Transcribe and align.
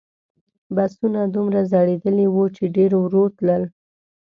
بسونه 0.75 1.21
دومره 1.35 1.59
زړیدلي 1.71 2.27
وو 2.29 2.45
چې 2.55 2.63
ډېر 2.75 2.91
ورو 3.01 3.23
تلل. 3.37 3.63